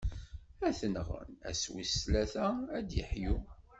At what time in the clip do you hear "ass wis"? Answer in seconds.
1.49-1.93